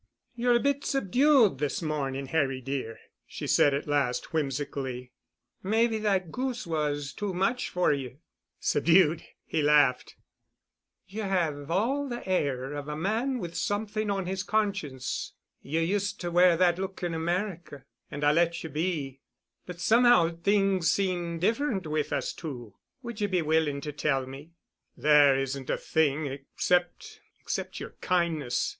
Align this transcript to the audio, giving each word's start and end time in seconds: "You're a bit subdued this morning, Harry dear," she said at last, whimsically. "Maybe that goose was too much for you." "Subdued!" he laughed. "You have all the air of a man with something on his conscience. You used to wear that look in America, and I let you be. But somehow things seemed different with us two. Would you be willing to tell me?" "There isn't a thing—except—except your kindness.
"You're 0.35 0.55
a 0.55 0.59
bit 0.59 0.83
subdued 0.83 1.59
this 1.59 1.79
morning, 1.79 2.25
Harry 2.25 2.59
dear," 2.59 2.97
she 3.27 3.45
said 3.45 3.71
at 3.75 3.85
last, 3.85 4.33
whimsically. 4.33 5.11
"Maybe 5.61 5.99
that 5.99 6.31
goose 6.31 6.65
was 6.65 7.13
too 7.13 7.35
much 7.35 7.69
for 7.69 7.93
you." 7.93 8.17
"Subdued!" 8.59 9.23
he 9.45 9.61
laughed. 9.61 10.15
"You 11.05 11.21
have 11.21 11.69
all 11.69 12.09
the 12.09 12.27
air 12.27 12.73
of 12.73 12.87
a 12.87 12.95
man 12.95 13.37
with 13.37 13.53
something 13.53 14.09
on 14.09 14.25
his 14.25 14.41
conscience. 14.41 15.33
You 15.61 15.81
used 15.81 16.19
to 16.21 16.31
wear 16.31 16.57
that 16.57 16.79
look 16.79 17.03
in 17.03 17.13
America, 17.13 17.85
and 18.09 18.23
I 18.23 18.31
let 18.31 18.63
you 18.63 18.71
be. 18.71 19.19
But 19.67 19.79
somehow 19.79 20.29
things 20.35 20.89
seemed 20.89 21.41
different 21.41 21.85
with 21.85 22.11
us 22.11 22.33
two. 22.33 22.73
Would 23.03 23.21
you 23.21 23.27
be 23.27 23.43
willing 23.43 23.81
to 23.81 23.91
tell 23.91 24.25
me?" 24.25 24.53
"There 24.97 25.37
isn't 25.37 25.69
a 25.69 25.77
thing—except—except 25.77 27.79
your 27.79 27.93
kindness. 28.01 28.69